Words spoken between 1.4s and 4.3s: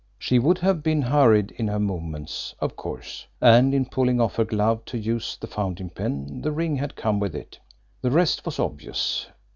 in her movements, of course, and in pulling